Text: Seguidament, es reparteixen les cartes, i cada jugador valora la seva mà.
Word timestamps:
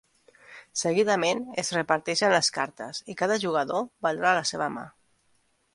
Seguidament, 0.83 1.43
es 1.63 1.69
reparteixen 1.75 2.33
les 2.37 2.49
cartes, 2.57 3.05
i 3.15 3.19
cada 3.21 3.41
jugador 3.47 3.87
valora 4.09 4.37
la 4.41 4.47
seva 4.55 4.75
mà. 4.79 4.91